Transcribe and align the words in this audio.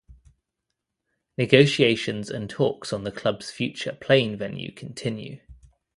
Negotiations 1.37 2.31
and 2.31 2.49
talks 2.49 2.91
on 2.91 3.03
the 3.03 3.11
clubs 3.11 3.51
future 3.51 3.95
playing 4.01 4.35
venue 4.35 4.73
continue. 4.73 5.41